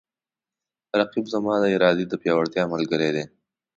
رقیب 0.99 1.25
زما 1.33 1.53
د 1.59 1.65
ارادې 1.75 2.05
د 2.07 2.13
پیاوړتیا 2.21 2.63
ملګری 2.73 3.09
دی 3.15 3.23